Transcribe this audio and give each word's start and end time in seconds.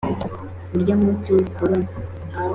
urya 0.75 0.95
munsi 1.03 1.27
w'ubukorikori 1.29 1.85